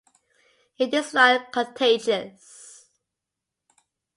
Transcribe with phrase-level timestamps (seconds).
[0.79, 2.87] It is not contagious.